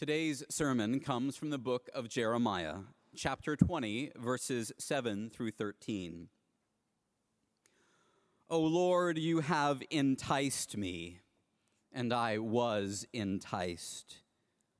Today's 0.00 0.42
sermon 0.48 0.98
comes 0.98 1.36
from 1.36 1.50
the 1.50 1.58
book 1.58 1.90
of 1.92 2.08
Jeremiah, 2.08 2.76
chapter 3.14 3.54
20, 3.54 4.12
verses 4.16 4.72
7 4.78 5.28
through 5.28 5.50
13. 5.50 6.28
O 8.48 8.60
Lord, 8.60 9.18
you 9.18 9.40
have 9.40 9.82
enticed 9.90 10.74
me, 10.74 11.20
and 11.92 12.14
I 12.14 12.38
was 12.38 13.06
enticed. 13.12 14.22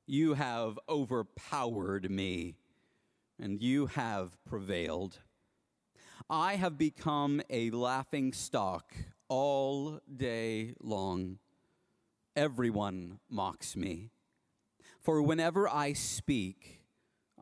You 0.07 0.33
have 0.33 0.79
overpowered 0.89 2.11
me, 2.11 2.55
and 3.39 3.61
you 3.61 3.89
have 3.89 4.43
prevailed. 4.47 5.19
I 6.31 6.55
have 6.55 6.79
become 6.79 7.43
a 7.51 7.69
laughing 7.73 8.33
stock 8.33 8.95
all 9.29 10.01
day 10.17 10.73
long. 10.81 11.41
Everyone 12.35 13.19
mocks 13.29 13.77
me. 13.77 14.13
For 15.01 15.23
whenever 15.23 15.69
I 15.69 15.95
speak, 15.95 16.83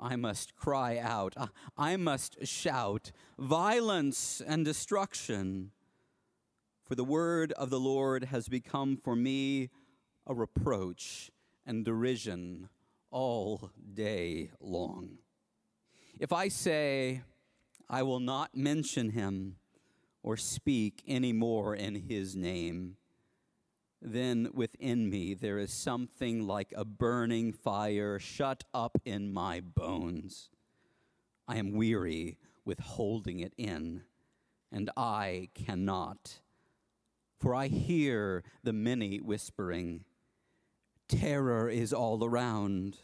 I 0.01 0.15
must 0.15 0.55
cry 0.55 0.99
out, 0.99 1.35
uh, 1.37 1.49
I 1.77 1.97
must 1.97 2.47
shout, 2.47 3.11
violence 3.37 4.41
and 4.47 4.65
destruction. 4.65 5.73
For 6.85 6.95
the 6.95 7.05
word 7.05 7.53
of 7.53 7.71
the 7.71 7.81
Lord 7.81 8.25
has 8.25 8.49
become 8.49 8.97
for 8.97 9.17
me 9.17 9.71
a 10.25 10.35
reproach 10.35 11.33
and 11.67 11.85
derision 11.85 12.69
all 13.11 13.73
day 13.95 14.51
long. 14.61 15.19
If 16.21 16.33
I 16.33 16.49
say, 16.49 17.23
I 17.91 18.05
will 18.05 18.21
not 18.21 18.55
mention 18.55 19.11
him 19.11 19.57
or 20.23 20.37
speak 20.37 21.03
any 21.07 21.33
more 21.33 21.75
in 21.75 21.95
his 21.95 22.37
name, 22.37 22.98
then 24.01 24.51
within 24.55 25.11
me 25.11 25.35
there 25.35 25.59
is 25.59 25.73
something 25.73 26.47
like 26.47 26.73
a 26.77 26.85
burning 26.85 27.53
fire 27.53 28.19
shut 28.19 28.65
up 28.73 28.99
in 29.05 29.33
my 29.33 29.61
bones. 29.61 30.51
I 31.47 31.57
am 31.57 31.73
weary 31.73 32.39
with 32.65 32.79
holding 32.79 33.41
it 33.41 33.55
in, 33.57 34.03
and 34.71 34.91
I 34.97 35.49
cannot. 35.55 36.41
For 37.39 37.55
I 37.55 37.69
hear 37.69 38.45
the 38.63 38.73
many 38.73 39.19
whispering, 39.19 40.05
Terror 41.09 41.71
is 41.71 41.93
all 41.93 42.23
around. 42.23 42.99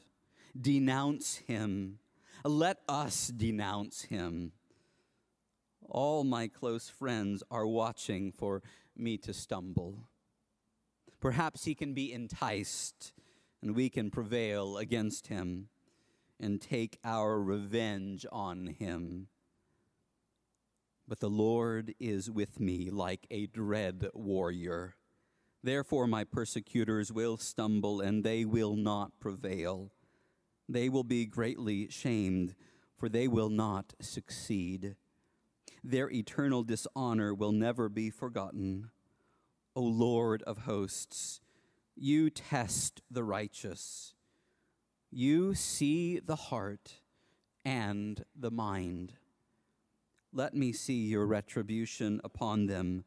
Denounce 0.60 1.36
him. 1.36 1.98
Let 2.44 2.80
us 2.88 3.28
denounce 3.28 4.02
him. 4.02 4.52
All 5.88 6.24
my 6.24 6.48
close 6.48 6.88
friends 6.88 7.42
are 7.50 7.66
watching 7.66 8.30
for 8.30 8.62
me 8.96 9.16
to 9.18 9.32
stumble. 9.32 10.08
Perhaps 11.24 11.64
he 11.64 11.74
can 11.74 11.94
be 11.94 12.12
enticed 12.12 13.14
and 13.62 13.74
we 13.74 13.88
can 13.88 14.10
prevail 14.10 14.76
against 14.76 15.28
him 15.28 15.70
and 16.38 16.60
take 16.60 16.98
our 17.02 17.40
revenge 17.40 18.26
on 18.30 18.66
him. 18.66 19.28
But 21.08 21.20
the 21.20 21.30
Lord 21.30 21.94
is 21.98 22.30
with 22.30 22.60
me 22.60 22.90
like 22.90 23.26
a 23.30 23.46
dread 23.46 24.08
warrior. 24.12 24.96
Therefore, 25.62 26.06
my 26.06 26.24
persecutors 26.24 27.10
will 27.10 27.38
stumble 27.38 28.02
and 28.02 28.22
they 28.22 28.44
will 28.44 28.76
not 28.76 29.18
prevail. 29.18 29.92
They 30.68 30.90
will 30.90 31.04
be 31.04 31.24
greatly 31.24 31.88
shamed, 31.88 32.54
for 32.98 33.08
they 33.08 33.28
will 33.28 33.48
not 33.48 33.94
succeed. 33.98 34.94
Their 35.82 36.10
eternal 36.10 36.64
dishonor 36.64 37.32
will 37.32 37.52
never 37.52 37.88
be 37.88 38.10
forgotten. 38.10 38.90
O 39.76 39.82
Lord 39.82 40.42
of 40.44 40.58
hosts, 40.58 41.40
you 41.96 42.30
test 42.30 43.02
the 43.10 43.24
righteous. 43.24 44.14
You 45.10 45.54
see 45.54 46.20
the 46.20 46.36
heart 46.36 47.00
and 47.64 48.24
the 48.36 48.52
mind. 48.52 49.14
Let 50.32 50.54
me 50.54 50.72
see 50.72 51.06
your 51.06 51.26
retribution 51.26 52.20
upon 52.22 52.66
them, 52.66 53.04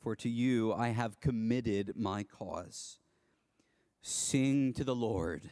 for 0.00 0.16
to 0.16 0.28
you 0.28 0.72
I 0.72 0.88
have 0.88 1.20
committed 1.20 1.92
my 1.96 2.24
cause. 2.24 2.98
Sing 4.02 4.72
to 4.72 4.82
the 4.82 4.96
Lord, 4.96 5.50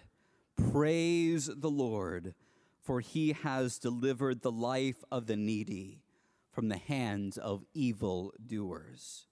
praise 0.57 1.49
the 1.53 1.71
Lord, 1.71 2.35
for 2.83 3.01
he 3.01 3.33
has 3.33 3.79
delivered 3.79 4.43
the 4.43 4.53
life 4.53 5.05
of 5.13 5.27
the 5.27 5.37
needy 5.37 6.03
from 6.51 6.69
the 6.69 6.79
hands 6.79 7.39
of 7.39 7.65
evil 7.73 8.33
doers 8.45 9.27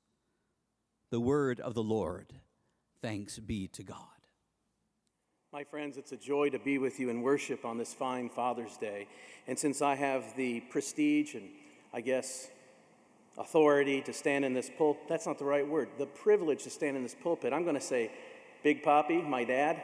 the 1.14 1.20
word 1.20 1.60
of 1.60 1.74
the 1.74 1.82
Lord. 1.82 2.26
Thanks 3.00 3.38
be 3.38 3.68
to 3.68 3.84
God. 3.84 3.98
My 5.52 5.62
friends, 5.62 5.96
it's 5.96 6.10
a 6.10 6.16
joy 6.16 6.50
to 6.50 6.58
be 6.58 6.76
with 6.76 6.98
you 6.98 7.08
in 7.08 7.22
worship 7.22 7.64
on 7.64 7.78
this 7.78 7.94
fine 7.94 8.28
Father's 8.28 8.76
Day. 8.78 9.06
And 9.46 9.56
since 9.56 9.80
I 9.80 9.94
have 9.94 10.34
the 10.36 10.58
prestige 10.70 11.36
and 11.36 11.50
I 11.92 12.00
guess 12.00 12.48
authority 13.38 14.00
to 14.00 14.12
stand 14.12 14.44
in 14.44 14.54
this 14.54 14.68
pulpit, 14.76 15.04
that's 15.08 15.24
not 15.24 15.38
the 15.38 15.44
right 15.44 15.64
word, 15.64 15.88
the 15.98 16.06
privilege 16.06 16.64
to 16.64 16.70
stand 16.70 16.96
in 16.96 17.04
this 17.04 17.14
pulpit, 17.14 17.52
I'm 17.52 17.62
going 17.62 17.76
to 17.76 17.80
say, 17.80 18.10
Big 18.64 18.82
Poppy, 18.82 19.22
my 19.22 19.44
dad, 19.44 19.80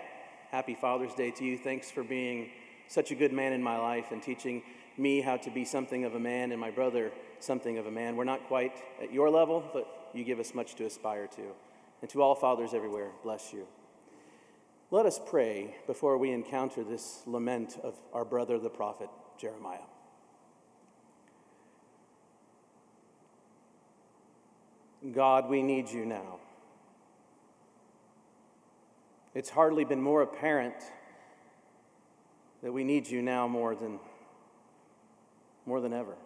happy 0.50 0.74
Father's 0.74 1.14
Day 1.14 1.30
to 1.30 1.44
you. 1.44 1.56
Thanks 1.56 1.92
for 1.92 2.02
being 2.02 2.50
such 2.88 3.12
a 3.12 3.14
good 3.14 3.32
man 3.32 3.52
in 3.52 3.62
my 3.62 3.78
life 3.78 4.10
and 4.10 4.20
teaching 4.20 4.64
me 4.98 5.20
how 5.20 5.36
to 5.36 5.50
be 5.52 5.64
something 5.64 6.04
of 6.04 6.16
a 6.16 6.20
man 6.20 6.50
and 6.50 6.60
my 6.60 6.72
brother 6.72 7.12
something 7.38 7.78
of 7.78 7.86
a 7.86 7.90
man. 7.92 8.16
We're 8.16 8.24
not 8.24 8.48
quite 8.48 8.72
at 9.00 9.12
your 9.12 9.30
level, 9.30 9.62
but 9.72 9.99
you 10.14 10.24
give 10.24 10.40
us 10.40 10.54
much 10.54 10.74
to 10.76 10.86
aspire 10.86 11.26
to. 11.28 11.42
And 12.02 12.10
to 12.10 12.22
all 12.22 12.34
fathers 12.34 12.72
everywhere, 12.72 13.10
bless 13.22 13.52
you. 13.52 13.66
Let 14.90 15.06
us 15.06 15.20
pray 15.24 15.76
before 15.86 16.18
we 16.18 16.32
encounter 16.32 16.82
this 16.82 17.22
lament 17.26 17.78
of 17.82 17.94
our 18.12 18.24
brother, 18.24 18.58
the 18.58 18.70
prophet 18.70 19.08
Jeremiah. 19.38 19.78
God, 25.12 25.48
we 25.48 25.62
need 25.62 25.90
you 25.90 26.04
now. 26.04 26.38
It's 29.34 29.48
hardly 29.48 29.84
been 29.84 30.02
more 30.02 30.22
apparent 30.22 30.74
that 32.62 32.72
we 32.72 32.84
need 32.84 33.08
you 33.08 33.22
now 33.22 33.46
more 33.46 33.74
than, 33.74 33.98
more 35.66 35.80
than 35.80 35.92
ever. 35.92 36.16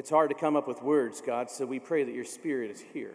It's 0.00 0.08
hard 0.08 0.30
to 0.30 0.34
come 0.34 0.56
up 0.56 0.66
with 0.66 0.82
words, 0.82 1.20
God, 1.20 1.50
so 1.50 1.66
we 1.66 1.78
pray 1.78 2.04
that 2.04 2.14
your 2.14 2.24
Spirit 2.24 2.70
is 2.70 2.82
here 2.94 3.12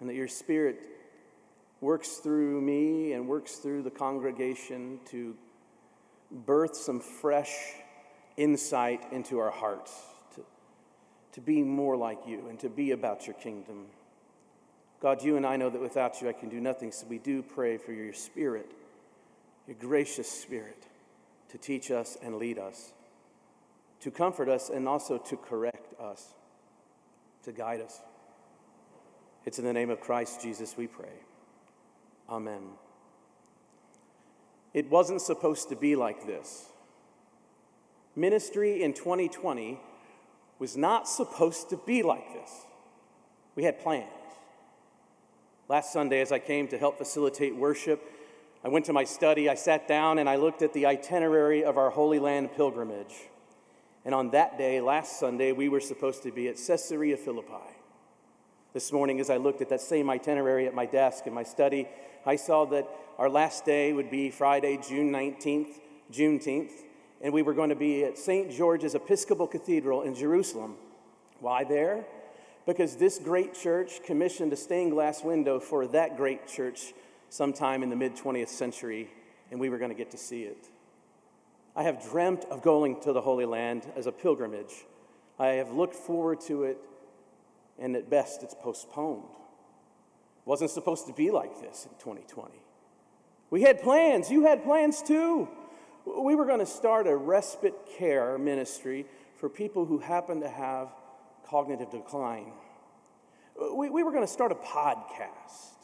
and 0.00 0.08
that 0.10 0.14
your 0.14 0.28
Spirit 0.28 0.82
works 1.80 2.16
through 2.18 2.60
me 2.60 3.14
and 3.14 3.26
works 3.26 3.54
through 3.54 3.84
the 3.84 3.90
congregation 3.90 5.00
to 5.06 5.34
birth 6.30 6.76
some 6.76 7.00
fresh 7.00 7.56
insight 8.36 9.10
into 9.10 9.38
our 9.38 9.50
hearts, 9.50 9.98
to, 10.34 10.42
to 11.32 11.40
be 11.40 11.62
more 11.62 11.96
like 11.96 12.18
you 12.26 12.46
and 12.50 12.60
to 12.60 12.68
be 12.68 12.90
about 12.90 13.26
your 13.26 13.36
kingdom. 13.36 13.86
God, 15.00 15.22
you 15.22 15.38
and 15.38 15.46
I 15.46 15.56
know 15.56 15.70
that 15.70 15.80
without 15.80 16.20
you 16.20 16.28
I 16.28 16.34
can 16.34 16.50
do 16.50 16.60
nothing, 16.60 16.92
so 16.92 17.06
we 17.06 17.16
do 17.16 17.42
pray 17.42 17.78
for 17.78 17.92
your 17.92 18.12
Spirit, 18.12 18.70
your 19.66 19.76
gracious 19.80 20.30
Spirit, 20.30 20.86
to 21.48 21.56
teach 21.56 21.90
us 21.90 22.18
and 22.22 22.34
lead 22.36 22.58
us 22.58 22.92
to 24.00 24.10
comfort 24.10 24.48
us 24.48 24.68
and 24.68 24.88
also 24.88 25.18
to 25.18 25.36
correct 25.36 25.98
us, 26.00 26.34
to 27.42 27.52
guide 27.52 27.80
us. 27.80 28.00
It's 29.44 29.58
in 29.58 29.64
the 29.64 29.72
name 29.72 29.90
of 29.90 30.00
Christ 30.00 30.42
Jesus 30.42 30.76
we 30.76 30.86
pray. 30.86 31.08
Amen. 32.28 32.62
It 34.74 34.90
wasn't 34.90 35.22
supposed 35.22 35.70
to 35.70 35.76
be 35.76 35.96
like 35.96 36.26
this. 36.26 36.66
Ministry 38.14 38.82
in 38.82 38.92
2020 38.92 39.80
was 40.58 40.76
not 40.76 41.08
supposed 41.08 41.70
to 41.70 41.76
be 41.76 42.02
like 42.02 42.32
this. 42.34 42.50
We 43.54 43.64
had 43.64 43.80
plans. 43.80 44.06
Last 45.68 45.92
Sunday, 45.92 46.20
as 46.20 46.32
I 46.32 46.38
came 46.38 46.68
to 46.68 46.78
help 46.78 46.98
facilitate 46.98 47.54
worship, 47.54 48.02
I 48.64 48.68
went 48.68 48.86
to 48.86 48.92
my 48.92 49.04
study, 49.04 49.48
I 49.48 49.54
sat 49.54 49.86
down, 49.86 50.18
and 50.18 50.28
I 50.28 50.36
looked 50.36 50.62
at 50.62 50.72
the 50.72 50.86
itinerary 50.86 51.62
of 51.62 51.78
our 51.78 51.90
Holy 51.90 52.18
Land 52.18 52.50
pilgrimage. 52.56 53.14
And 54.08 54.14
on 54.14 54.30
that 54.30 54.56
day, 54.56 54.80
last 54.80 55.20
Sunday, 55.20 55.52
we 55.52 55.68
were 55.68 55.80
supposed 55.80 56.22
to 56.22 56.32
be 56.32 56.48
at 56.48 56.56
Caesarea 56.56 57.18
Philippi. 57.18 57.76
This 58.72 58.90
morning, 58.90 59.20
as 59.20 59.28
I 59.28 59.36
looked 59.36 59.60
at 59.60 59.68
that 59.68 59.82
same 59.82 60.08
itinerary 60.08 60.66
at 60.66 60.72
my 60.72 60.86
desk 60.86 61.26
in 61.26 61.34
my 61.34 61.42
study, 61.42 61.86
I 62.24 62.36
saw 62.36 62.64
that 62.70 62.88
our 63.18 63.28
last 63.28 63.66
day 63.66 63.92
would 63.92 64.10
be 64.10 64.30
Friday, 64.30 64.78
June 64.78 65.12
19th, 65.12 65.78
Juneteenth, 66.10 66.72
and 67.20 67.34
we 67.34 67.42
were 67.42 67.52
going 67.52 67.68
to 67.68 67.76
be 67.76 68.02
at 68.02 68.16
St. 68.16 68.50
George's 68.50 68.94
Episcopal 68.94 69.46
Cathedral 69.46 70.00
in 70.00 70.14
Jerusalem. 70.14 70.76
Why 71.40 71.64
there? 71.64 72.06
Because 72.64 72.96
this 72.96 73.18
great 73.18 73.52
church 73.52 74.02
commissioned 74.06 74.54
a 74.54 74.56
stained 74.56 74.92
glass 74.92 75.22
window 75.22 75.60
for 75.60 75.86
that 75.88 76.16
great 76.16 76.48
church 76.48 76.94
sometime 77.28 77.82
in 77.82 77.90
the 77.90 77.96
mid 77.96 78.16
20th 78.16 78.48
century, 78.48 79.10
and 79.50 79.60
we 79.60 79.68
were 79.68 79.76
going 79.76 79.90
to 79.90 79.94
get 79.94 80.12
to 80.12 80.16
see 80.16 80.44
it. 80.44 80.70
I 81.78 81.84
have 81.84 82.02
dreamt 82.02 82.44
of 82.46 82.60
going 82.60 83.00
to 83.02 83.12
the 83.12 83.20
Holy 83.20 83.44
Land 83.44 83.86
as 83.94 84.08
a 84.08 84.12
pilgrimage. 84.12 84.84
I 85.38 85.50
have 85.50 85.70
looked 85.70 85.94
forward 85.94 86.40
to 86.48 86.64
it, 86.64 86.76
and 87.78 87.94
at 87.94 88.10
best, 88.10 88.42
it's 88.42 88.56
postponed. 88.60 89.22
Wasn't 90.44 90.72
supposed 90.72 91.06
to 91.06 91.12
be 91.12 91.30
like 91.30 91.60
this 91.60 91.84
in 91.84 91.96
2020. 92.00 92.60
We 93.50 93.62
had 93.62 93.80
plans. 93.80 94.28
You 94.28 94.42
had 94.42 94.64
plans 94.64 95.02
too. 95.02 95.48
We 96.04 96.34
were 96.34 96.46
going 96.46 96.58
to 96.58 96.66
start 96.66 97.06
a 97.06 97.16
respite 97.16 97.76
care 97.96 98.36
ministry 98.38 99.06
for 99.36 99.48
people 99.48 99.86
who 99.86 99.98
happen 99.98 100.40
to 100.40 100.48
have 100.48 100.88
cognitive 101.46 101.92
decline. 101.92 102.50
We, 103.72 103.88
we 103.88 104.02
were 104.02 104.10
going 104.10 104.26
to 104.26 104.32
start 104.32 104.50
a 104.50 104.56
podcast. 104.56 105.78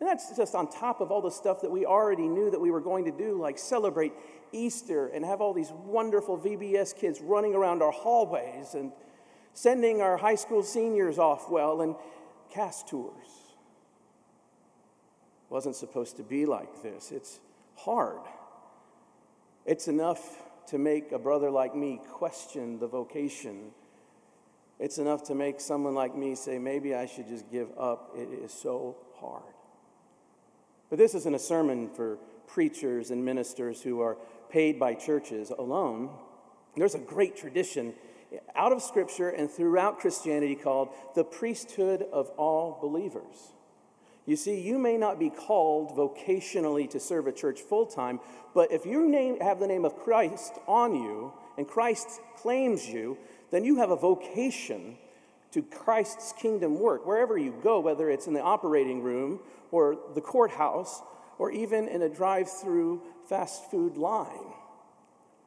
And 0.00 0.08
that's 0.08 0.36
just 0.36 0.56
on 0.56 0.68
top 0.68 1.00
of 1.00 1.12
all 1.12 1.22
the 1.22 1.30
stuff 1.30 1.60
that 1.62 1.70
we 1.70 1.86
already 1.86 2.26
knew 2.26 2.50
that 2.50 2.60
we 2.60 2.72
were 2.72 2.80
going 2.80 3.04
to 3.04 3.12
do, 3.12 3.40
like 3.40 3.58
celebrate 3.58 4.12
Easter 4.52 5.08
and 5.08 5.24
have 5.24 5.40
all 5.40 5.52
these 5.52 5.70
wonderful 5.70 6.38
VBS 6.38 6.96
kids 6.96 7.20
running 7.20 7.54
around 7.54 7.82
our 7.82 7.92
hallways 7.92 8.74
and 8.74 8.92
sending 9.54 10.00
our 10.00 10.16
high 10.16 10.34
school 10.34 10.62
seniors 10.62 11.18
off 11.18 11.50
well 11.50 11.80
and 11.80 11.96
cast 12.52 12.88
tours. 12.88 13.26
Wasn't 15.50 15.76
supposed 15.76 16.16
to 16.18 16.22
be 16.22 16.46
like 16.46 16.82
this. 16.82 17.10
It's 17.10 17.40
hard. 17.76 18.20
It's 19.64 19.88
enough 19.88 20.20
to 20.68 20.78
make 20.78 21.12
a 21.12 21.18
brother 21.18 21.50
like 21.50 21.74
me 21.74 22.00
question 22.08 22.78
the 22.78 22.86
vocation. 22.86 23.70
It's 24.78 24.98
enough 24.98 25.24
to 25.24 25.34
make 25.34 25.60
someone 25.60 25.94
like 25.94 26.14
me 26.14 26.34
say, 26.34 26.58
maybe 26.58 26.94
I 26.94 27.06
should 27.06 27.28
just 27.28 27.50
give 27.50 27.68
up. 27.78 28.12
It 28.16 28.28
is 28.44 28.52
so 28.52 28.96
hard. 29.16 29.42
But 30.90 30.98
this 30.98 31.14
isn't 31.14 31.34
a 31.34 31.38
sermon 31.38 31.88
for 31.88 32.18
preachers 32.46 33.10
and 33.10 33.24
ministers 33.24 33.82
who 33.82 34.00
are 34.00 34.16
paid 34.50 34.78
by 34.78 34.94
churches 34.94 35.50
alone. 35.50 36.10
There's 36.76 36.94
a 36.94 37.00
great 37.00 37.36
tradition 37.36 37.94
out 38.54 38.72
of 38.72 38.82
Scripture 38.82 39.30
and 39.30 39.50
throughout 39.50 40.00
Christianity 40.00 40.54
called 40.54 40.90
the 41.14 41.24
priesthood 41.24 42.06
of 42.12 42.28
all 42.36 42.78
believers. 42.80 43.52
You 44.26 44.36
see, 44.36 44.60
you 44.60 44.78
may 44.78 44.98
not 44.98 45.18
be 45.18 45.30
called 45.30 45.96
vocationally 45.96 46.88
to 46.90 47.00
serve 47.00 47.26
a 47.26 47.32
church 47.32 47.60
full 47.60 47.86
time, 47.86 48.20
but 48.54 48.70
if 48.70 48.84
you 48.84 49.08
name, 49.08 49.40
have 49.40 49.58
the 49.58 49.66
name 49.66 49.86
of 49.86 49.96
Christ 49.96 50.52
on 50.66 50.94
you 50.94 51.32
and 51.56 51.66
Christ 51.66 52.20
claims 52.36 52.86
you, 52.86 53.16
then 53.50 53.64
you 53.64 53.76
have 53.76 53.90
a 53.90 53.96
vocation 53.96 54.98
to 55.52 55.62
Christ's 55.62 56.34
kingdom 56.38 56.78
work. 56.78 57.06
Wherever 57.06 57.38
you 57.38 57.54
go, 57.62 57.80
whether 57.80 58.10
it's 58.10 58.26
in 58.26 58.34
the 58.34 58.42
operating 58.42 59.02
room 59.02 59.40
or 59.70 59.96
the 60.14 60.20
courthouse 60.20 61.00
or 61.38 61.50
even 61.50 61.88
in 61.88 62.02
a 62.02 62.08
drive 62.08 62.50
through 62.50 63.02
fast 63.28 63.70
food 63.70 63.96
line. 63.96 64.52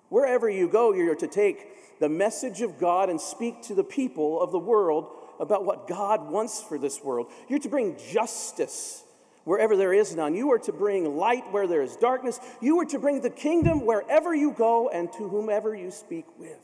Wherever 0.09 0.49
you 0.49 0.67
go, 0.67 0.93
you're 0.93 1.15
to 1.15 1.27
take 1.27 1.99
the 1.99 2.09
message 2.09 2.61
of 2.61 2.79
God 2.79 3.09
and 3.09 3.19
speak 3.19 3.61
to 3.63 3.75
the 3.75 3.83
people 3.83 4.41
of 4.41 4.51
the 4.51 4.59
world 4.59 5.07
about 5.39 5.65
what 5.65 5.87
God 5.87 6.29
wants 6.29 6.61
for 6.61 6.77
this 6.77 7.03
world. 7.03 7.27
You're 7.47 7.59
to 7.59 7.69
bring 7.69 7.97
justice 8.11 9.03
wherever 9.43 9.75
there 9.75 9.93
is 9.93 10.15
none. 10.15 10.35
You 10.35 10.51
are 10.51 10.59
to 10.59 10.71
bring 10.71 11.15
light 11.15 11.51
where 11.51 11.67
there 11.67 11.81
is 11.81 11.95
darkness. 11.95 12.39
You 12.61 12.79
are 12.79 12.85
to 12.85 12.99
bring 12.99 13.21
the 13.21 13.29
kingdom 13.29 13.85
wherever 13.85 14.35
you 14.35 14.51
go 14.51 14.89
and 14.89 15.11
to 15.13 15.27
whomever 15.29 15.75
you 15.75 15.91
speak 15.91 16.25
with. 16.37 16.59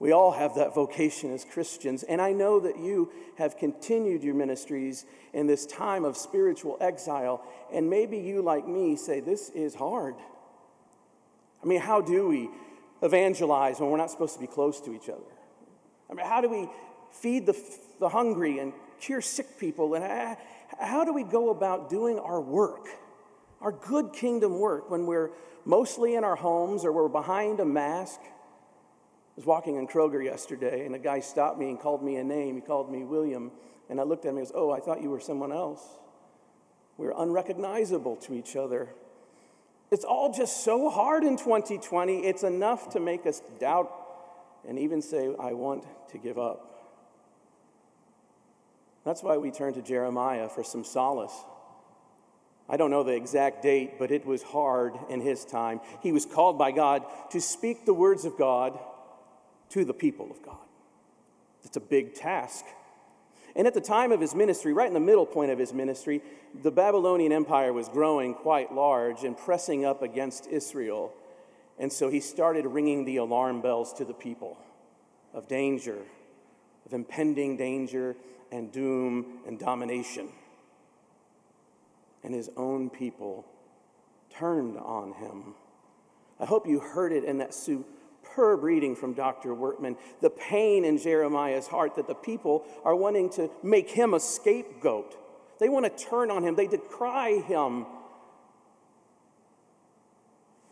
We 0.00 0.12
all 0.12 0.32
have 0.32 0.54
that 0.54 0.74
vocation 0.74 1.30
as 1.34 1.44
Christians, 1.44 2.04
and 2.04 2.22
I 2.22 2.32
know 2.32 2.58
that 2.60 2.78
you 2.78 3.12
have 3.36 3.58
continued 3.58 4.24
your 4.24 4.34
ministries 4.34 5.04
in 5.34 5.46
this 5.46 5.66
time 5.66 6.06
of 6.06 6.16
spiritual 6.16 6.78
exile, 6.80 7.44
and 7.70 7.90
maybe 7.90 8.16
you, 8.16 8.40
like 8.40 8.66
me, 8.66 8.96
say, 8.96 9.20
This 9.20 9.50
is 9.50 9.74
hard. 9.74 10.14
I 11.62 11.66
mean, 11.66 11.80
how 11.80 12.00
do 12.00 12.28
we 12.28 12.48
evangelize 13.02 13.78
when 13.78 13.90
we're 13.90 13.98
not 13.98 14.10
supposed 14.10 14.32
to 14.34 14.40
be 14.40 14.46
close 14.46 14.80
to 14.80 14.94
each 14.94 15.10
other? 15.10 15.20
I 16.10 16.14
mean, 16.14 16.24
how 16.24 16.40
do 16.40 16.48
we 16.48 16.66
feed 17.12 17.44
the, 17.44 17.56
the 18.00 18.08
hungry 18.08 18.58
and 18.58 18.72
cure 19.00 19.20
sick 19.20 19.58
people? 19.58 19.94
And 19.94 20.38
how 20.80 21.04
do 21.04 21.12
we 21.12 21.24
go 21.24 21.50
about 21.50 21.90
doing 21.90 22.18
our 22.18 22.40
work, 22.40 22.88
our 23.60 23.72
good 23.72 24.14
kingdom 24.14 24.60
work, 24.60 24.90
when 24.90 25.04
we're 25.04 25.30
mostly 25.66 26.14
in 26.14 26.24
our 26.24 26.36
homes 26.36 26.86
or 26.86 26.92
we're 26.92 27.08
behind 27.08 27.60
a 27.60 27.66
mask? 27.66 28.20
Was 29.40 29.46
walking 29.46 29.76
in 29.76 29.88
Kroger 29.88 30.22
yesterday, 30.22 30.84
and 30.84 30.94
a 30.94 30.98
guy 30.98 31.20
stopped 31.20 31.58
me 31.58 31.70
and 31.70 31.80
called 31.80 32.04
me 32.04 32.16
a 32.16 32.22
name. 32.22 32.56
He 32.56 32.60
called 32.60 32.92
me 32.92 33.04
William. 33.04 33.50
And 33.88 33.98
I 33.98 34.02
looked 34.02 34.26
at 34.26 34.28
him 34.28 34.36
and 34.36 34.46
he 34.46 34.52
goes, 34.52 34.60
Oh, 34.62 34.70
I 34.70 34.80
thought 34.80 35.00
you 35.00 35.08
were 35.08 35.18
someone 35.18 35.50
else. 35.50 35.80
We're 36.98 37.14
unrecognizable 37.16 38.16
to 38.16 38.34
each 38.34 38.54
other. 38.54 38.90
It's 39.90 40.04
all 40.04 40.30
just 40.30 40.62
so 40.62 40.90
hard 40.90 41.24
in 41.24 41.38
2020. 41.38 42.18
It's 42.18 42.42
enough 42.42 42.90
to 42.90 43.00
make 43.00 43.24
us 43.24 43.40
doubt 43.58 43.90
and 44.68 44.78
even 44.78 45.00
say, 45.00 45.34
I 45.40 45.54
want 45.54 45.86
to 46.10 46.18
give 46.18 46.38
up. 46.38 46.92
That's 49.06 49.22
why 49.22 49.38
we 49.38 49.50
turn 49.50 49.72
to 49.72 49.80
Jeremiah 49.80 50.50
for 50.50 50.62
some 50.62 50.84
solace. 50.84 51.46
I 52.68 52.76
don't 52.76 52.90
know 52.90 53.04
the 53.04 53.16
exact 53.16 53.62
date, 53.62 53.98
but 53.98 54.10
it 54.10 54.26
was 54.26 54.42
hard 54.42 54.98
in 55.08 55.22
his 55.22 55.46
time. 55.46 55.80
He 56.02 56.12
was 56.12 56.26
called 56.26 56.58
by 56.58 56.72
God 56.72 57.04
to 57.30 57.40
speak 57.40 57.86
the 57.86 57.94
words 57.94 58.26
of 58.26 58.36
God 58.36 58.78
to 59.70 59.84
the 59.84 59.94
people 59.94 60.30
of 60.30 60.42
God. 60.42 60.56
It's 61.64 61.76
a 61.76 61.80
big 61.80 62.14
task. 62.14 62.64
And 63.56 63.66
at 63.66 63.74
the 63.74 63.80
time 63.80 64.12
of 64.12 64.20
his 64.20 64.34
ministry, 64.34 64.72
right 64.72 64.86
in 64.86 64.94
the 64.94 65.00
middle 65.00 65.26
point 65.26 65.50
of 65.50 65.58
his 65.58 65.72
ministry, 65.72 66.22
the 66.62 66.70
Babylonian 66.70 67.32
Empire 67.32 67.72
was 67.72 67.88
growing 67.88 68.34
quite 68.34 68.72
large 68.72 69.24
and 69.24 69.36
pressing 69.36 69.84
up 69.84 70.02
against 70.02 70.46
Israel. 70.46 71.12
And 71.78 71.92
so 71.92 72.08
he 72.08 72.20
started 72.20 72.66
ringing 72.66 73.04
the 73.04 73.16
alarm 73.16 73.60
bells 73.60 73.92
to 73.94 74.04
the 74.04 74.14
people 74.14 74.56
of 75.34 75.48
danger, 75.48 75.98
of 76.86 76.92
impending 76.92 77.56
danger 77.56 78.16
and 78.52 78.70
doom 78.70 79.40
and 79.46 79.58
domination. 79.58 80.28
And 82.22 82.34
his 82.34 82.50
own 82.56 82.90
people 82.90 83.46
turned 84.30 84.76
on 84.76 85.12
him. 85.14 85.54
I 86.38 86.46
hope 86.46 86.66
you 86.66 86.80
heard 86.80 87.12
it 87.12 87.24
in 87.24 87.38
that 87.38 87.54
superb 88.30 88.62
reading 88.62 88.96
from 88.96 89.14
Dr. 89.14 89.54
Workman 89.54 89.96
the 90.20 90.30
pain 90.30 90.84
in 90.84 90.98
Jeremiah's 90.98 91.66
heart 91.66 91.96
that 91.96 92.06
the 92.06 92.14
people 92.14 92.64
are 92.84 92.94
wanting 92.94 93.30
to 93.30 93.50
make 93.62 93.90
him 93.90 94.14
a 94.14 94.20
scapegoat. 94.20 95.16
They 95.58 95.68
want 95.68 95.84
to 95.84 96.04
turn 96.04 96.30
on 96.30 96.42
him, 96.42 96.54
they 96.54 96.66
decry 96.66 97.40
him. 97.40 97.86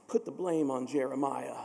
Put 0.07 0.25
the 0.25 0.31
blame 0.31 0.71
on 0.71 0.87
Jeremiah. 0.87 1.57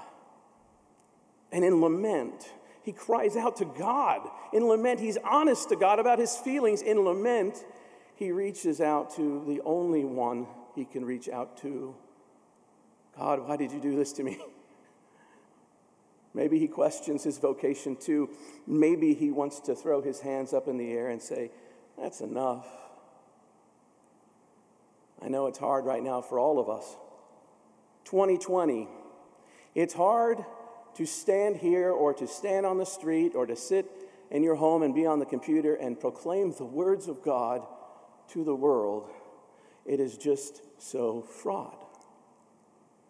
And 1.52 1.64
in 1.64 1.80
lament, 1.80 2.52
he 2.84 2.92
cries 2.92 3.38
out 3.38 3.58
to 3.58 3.66
God. 3.66 4.28
In 4.52 4.66
lament, 4.66 5.00
he's 5.00 5.18
honest 5.24 5.70
to 5.70 5.76
God 5.76 6.00
about 6.00 6.20
his 6.20 6.36
feelings. 6.36 6.82
In 6.82 7.00
lament, 7.06 7.64
he 8.16 8.32
reaches 8.32 8.82
out 8.82 9.16
to 9.16 9.44
the 9.48 9.62
only 9.62 10.04
one 10.04 10.48
he 10.76 10.84
can 10.84 11.06
reach 11.06 11.30
out 11.30 11.58
to 11.58 11.96
God, 13.18 13.48
why 13.48 13.56
did 13.56 13.72
you 13.72 13.80
do 13.80 13.96
this 13.96 14.12
to 14.14 14.24
me? 14.24 14.40
Maybe 16.34 16.58
he 16.60 16.68
questions 16.68 17.24
his 17.24 17.38
vocation 17.38 17.96
too. 17.96 18.30
Maybe 18.66 19.14
he 19.14 19.32
wants 19.32 19.60
to 19.62 19.76
throw 19.76 20.02
his 20.02 20.20
hands 20.20 20.54
up 20.54 20.68
in 20.68 20.78
the 20.78 20.92
air 20.92 21.10
and 21.10 21.22
say, 21.22 21.52
That's 21.98 22.22
enough. 22.22 22.68
I 25.22 25.30
know 25.30 25.48
it's 25.48 25.60
hard 25.60 25.86
right 25.86 26.04
now 26.04 26.22
for 26.22 26.40
all 26.40 26.60
of 26.60 26.70
us. 26.70 26.98
2020, 28.06 28.90
it's 29.74 29.94
hard 29.94 30.44
to 30.96 31.06
stand 31.06 31.58
here 31.58 31.92
or 31.92 32.14
to 32.14 32.28
stand 32.28 32.66
on 32.66 32.78
the 32.78 32.86
street 32.86 33.34
or 33.36 33.46
to 33.46 33.56
sit 33.56 33.86
in 34.30 34.44
your 34.44 34.56
home 34.56 34.84
and 34.84 34.94
be 34.94 35.06
on 35.06 35.20
the 35.20 35.26
computer 35.26 35.76
and 35.76 36.00
proclaim 36.00 36.54
the 36.54 36.66
words 36.66 37.08
of 37.08 37.24
God 37.24 37.66
to 38.30 38.44
the 38.44 38.56
world. 38.56 39.10
It 39.86 40.00
is 40.00 40.18
just 40.18 40.62
so 40.78 41.22
fraught. 41.22 41.80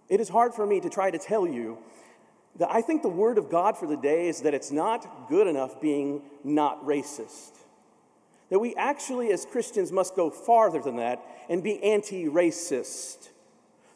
It 0.10 0.20
is 0.20 0.30
hard 0.30 0.54
for 0.54 0.66
me 0.66 0.80
to 0.82 0.90
try 0.90 1.10
to 1.10 1.18
tell 1.18 1.48
you 1.48 1.80
I 2.62 2.82
think 2.82 3.02
the 3.02 3.10
word 3.10 3.38
of 3.38 3.50
God 3.50 3.78
for 3.78 3.88
the 3.88 3.98
day 3.98 4.28
is 4.28 4.42
that 4.42 4.54
it's 4.54 4.72
not 4.72 5.28
good 5.30 5.48
enough 5.48 5.82
being 5.82 6.22
not 6.44 6.86
racist. 6.86 7.52
That 8.50 8.60
we 8.60 8.76
actually, 8.76 9.32
as 9.32 9.46
Christians, 9.46 9.92
must 9.92 10.16
go 10.16 10.30
farther 10.30 10.80
than 10.80 10.98
that 10.98 11.24
and 11.50 11.64
be 11.64 11.82
anti 11.84 12.26
racist. 12.26 13.30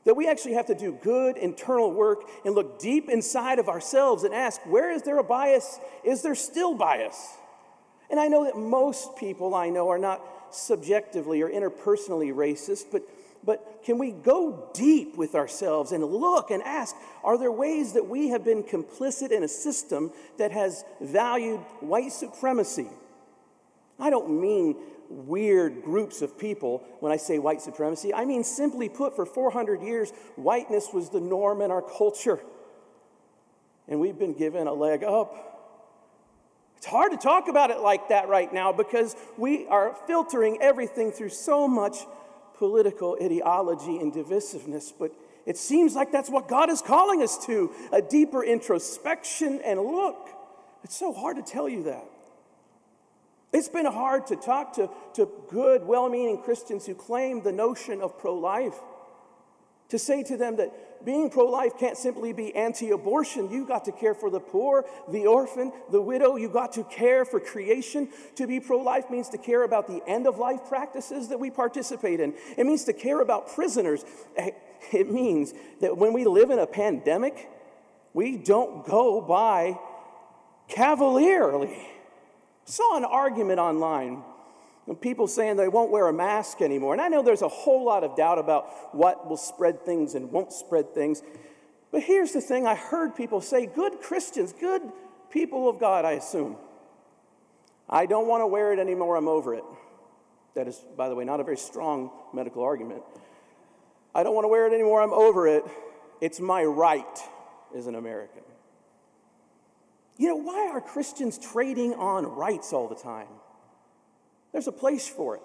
That 0.05 0.15
we 0.15 0.27
actually 0.27 0.53
have 0.53 0.67
to 0.67 0.75
do 0.75 0.97
good 1.03 1.37
internal 1.37 1.91
work 1.91 2.21
and 2.45 2.55
look 2.55 2.79
deep 2.79 3.09
inside 3.09 3.59
of 3.59 3.69
ourselves 3.69 4.23
and 4.23 4.33
ask, 4.33 4.61
where 4.65 4.89
is 4.89 5.03
there 5.03 5.19
a 5.19 5.23
bias? 5.23 5.79
Is 6.03 6.23
there 6.23 6.33
still 6.33 6.73
bias? 6.73 7.35
And 8.09 8.19
I 8.19 8.27
know 8.27 8.45
that 8.45 8.57
most 8.57 9.17
people 9.17 9.53
I 9.53 9.69
know 9.69 9.89
are 9.89 9.99
not 9.99 10.21
subjectively 10.49 11.41
or 11.41 11.49
interpersonally 11.49 12.33
racist, 12.33 12.85
but, 12.91 13.03
but 13.47 13.81
can 13.81 13.97
we 13.97 14.11
go 14.11 14.69
deep 14.73 15.15
with 15.15 15.33
ourselves 15.33 15.93
and 15.93 16.03
look 16.03 16.51
and 16.51 16.61
ask, 16.63 16.93
are 17.23 17.37
there 17.37 17.51
ways 17.51 17.93
that 17.93 18.05
we 18.05 18.27
have 18.27 18.43
been 18.43 18.61
complicit 18.61 19.31
in 19.31 19.41
a 19.41 19.47
system 19.47 20.11
that 20.37 20.51
has 20.51 20.83
valued 20.99 21.61
white 21.79 22.11
supremacy? 22.11 22.89
I 23.97 24.09
don't 24.09 24.41
mean 24.41 24.75
weird 25.09 25.81
groups 25.81 26.21
of 26.21 26.37
people 26.37 26.83
when 26.99 27.13
I 27.13 27.15
say 27.15 27.39
white 27.39 27.61
supremacy. 27.61 28.13
I 28.13 28.25
mean, 28.25 28.43
simply 28.43 28.89
put, 28.89 29.15
for 29.15 29.25
400 29.25 29.81
years, 29.81 30.11
whiteness 30.35 30.89
was 30.91 31.09
the 31.09 31.21
norm 31.21 31.61
in 31.61 31.71
our 31.71 31.81
culture. 31.81 32.41
And 33.87 34.01
we've 34.01 34.19
been 34.19 34.33
given 34.33 34.67
a 34.67 34.73
leg 34.73 35.05
up. 35.05 35.53
It's 36.75 36.85
hard 36.85 37.13
to 37.13 37.17
talk 37.17 37.47
about 37.47 37.71
it 37.71 37.79
like 37.79 38.09
that 38.09 38.27
right 38.27 38.53
now 38.53 38.73
because 38.73 39.15
we 39.37 39.67
are 39.67 39.95
filtering 40.05 40.57
everything 40.61 41.13
through 41.13 41.29
so 41.29 41.65
much 41.65 41.95
political 42.57 43.17
ideology 43.21 43.97
and 43.97 44.13
divisiveness, 44.13 44.91
but 44.97 45.11
it 45.45 45.57
seems 45.57 45.95
like 45.95 46.11
that's 46.11 46.29
what 46.29 46.47
God 46.47 46.69
is 46.69 46.81
calling 46.81 47.21
us 47.21 47.45
to 47.45 47.71
a 47.91 48.01
deeper 48.01 48.43
introspection 48.43 49.61
and 49.63 49.79
look. 49.79 50.29
It's 50.83 50.95
so 50.95 51.13
hard 51.13 51.37
to 51.37 51.43
tell 51.43 51.69
you 51.69 51.83
that. 51.83 52.05
It's 53.53 53.69
been 53.69 53.85
hard 53.85 54.27
to 54.27 54.35
talk 54.35 54.73
to, 54.73 54.89
to 55.13 55.29
good, 55.49 55.85
well 55.85 56.09
meaning 56.09 56.41
Christians 56.41 56.85
who 56.85 56.95
claim 56.95 57.43
the 57.43 57.51
notion 57.51 58.01
of 58.01 58.19
pro 58.19 58.35
life, 58.35 58.75
to 59.89 59.97
say 59.97 60.21
to 60.23 60.35
them 60.35 60.57
that 60.57 60.73
being 61.03 61.29
pro 61.29 61.45
life 61.45 61.73
can't 61.79 61.97
simply 61.97 62.33
be 62.33 62.55
anti 62.55 62.91
abortion. 62.91 63.49
You've 63.49 63.67
got 63.67 63.85
to 63.85 63.91
care 63.91 64.13
for 64.13 64.29
the 64.29 64.39
poor, 64.39 64.85
the 65.09 65.27
orphan, 65.27 65.71
the 65.91 66.01
widow. 66.01 66.35
You've 66.35 66.53
got 66.53 66.73
to 66.73 66.83
care 66.83 67.25
for 67.25 67.39
creation. 67.39 68.09
To 68.35 68.47
be 68.47 68.59
pro 68.59 68.79
life 68.79 69.09
means 69.09 69.29
to 69.29 69.37
care 69.37 69.63
about 69.63 69.87
the 69.87 70.01
end 70.07 70.27
of 70.27 70.37
life 70.37 70.61
practices 70.67 71.29
that 71.29 71.39
we 71.39 71.49
participate 71.49 72.19
in, 72.19 72.33
it 72.57 72.65
means 72.65 72.83
to 72.85 72.93
care 72.93 73.21
about 73.21 73.53
prisoners. 73.53 74.05
It 74.93 75.11
means 75.11 75.55
that 75.81 75.97
when 75.97 76.13
we 76.13 76.23
live 76.23 76.51
in 76.51 76.59
a 76.59 76.67
pandemic, 76.67 77.49
we 78.13 78.37
don't 78.37 78.85
go 78.85 79.19
by 79.19 79.79
cavalierly 80.67 81.75
saw 82.67 82.97
an 82.97 83.05
argument 83.05 83.59
online 83.59 84.23
of 84.87 85.01
people 85.01 85.27
saying 85.27 85.57
they 85.57 85.67
won't 85.67 85.91
wear 85.91 86.07
a 86.07 86.13
mask 86.13 86.61
anymore. 86.61 86.93
And 86.93 87.01
I 87.01 87.09
know 87.09 87.21
there's 87.21 87.41
a 87.41 87.47
whole 87.47 87.83
lot 87.83 88.03
of 88.03 88.15
doubt 88.15 88.39
about 88.39 88.95
what 88.95 89.27
will 89.27 89.37
spread 89.37 89.83
things 89.83 90.15
and 90.15 90.31
won't 90.31 90.53
spread 90.53 90.93
things. 90.93 91.21
But 91.91 92.03
here's 92.03 92.31
the 92.31 92.41
thing 92.41 92.65
I 92.65 92.75
heard 92.75 93.15
people 93.15 93.41
say, 93.41 93.65
good 93.65 93.99
Christians, 94.01 94.53
good 94.53 94.81
people 95.29 95.69
of 95.69 95.79
God, 95.79 96.05
I 96.05 96.13
assume. 96.13 96.57
I 97.89 98.05
don't 98.05 98.27
want 98.27 98.41
to 98.41 98.47
wear 98.47 98.73
it 98.73 98.79
anymore, 98.79 99.15
I'm 99.15 99.27
over 99.27 99.53
it. 99.53 99.63
That 100.55 100.67
is, 100.67 100.83
by 100.95 101.09
the 101.09 101.15
way, 101.15 101.23
not 101.23 101.39
a 101.39 101.43
very 101.43 101.57
strong 101.57 102.11
medical 102.33 102.63
argument. 102.63 103.03
I 104.15 104.23
don't 104.23 104.33
want 104.33 104.45
to 104.45 104.49
wear 104.49 104.67
it 104.67 104.73
anymore, 104.73 105.01
I'm 105.01 105.13
over 105.13 105.47
it. 105.47 105.63
It's 106.19 106.39
my 106.39 106.63
right 106.63 107.19
as 107.75 107.87
an 107.87 107.95
American. 107.95 108.41
You 110.17 110.29
know, 110.29 110.35
why 110.35 110.69
are 110.71 110.81
Christians 110.81 111.37
trading 111.37 111.93
on 111.93 112.25
rights 112.25 112.73
all 112.73 112.87
the 112.87 112.95
time? 112.95 113.27
There's 114.51 114.67
a 114.67 114.71
place 114.71 115.07
for 115.07 115.35
it. 115.35 115.41